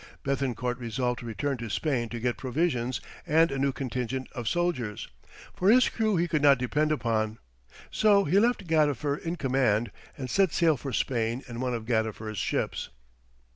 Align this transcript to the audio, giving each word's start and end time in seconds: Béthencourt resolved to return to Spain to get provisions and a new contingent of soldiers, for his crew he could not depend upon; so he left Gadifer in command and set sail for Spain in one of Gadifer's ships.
Béthencourt 0.23 0.79
resolved 0.79 1.19
to 1.19 1.27
return 1.27 1.57
to 1.57 1.69
Spain 1.69 2.09
to 2.09 2.19
get 2.19 2.35
provisions 2.35 3.01
and 3.27 3.51
a 3.51 3.59
new 3.59 3.71
contingent 3.71 4.27
of 4.31 4.47
soldiers, 4.47 5.07
for 5.53 5.69
his 5.69 5.89
crew 5.89 6.15
he 6.15 6.27
could 6.27 6.41
not 6.41 6.57
depend 6.57 6.91
upon; 6.91 7.37
so 7.91 8.23
he 8.23 8.39
left 8.39 8.65
Gadifer 8.65 9.15
in 9.15 9.35
command 9.35 9.91
and 10.17 10.27
set 10.27 10.53
sail 10.53 10.75
for 10.75 10.91
Spain 10.91 11.43
in 11.47 11.59
one 11.59 11.75
of 11.75 11.85
Gadifer's 11.85 12.39
ships. 12.39 12.89